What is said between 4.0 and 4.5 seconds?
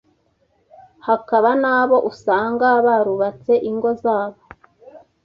zabo”.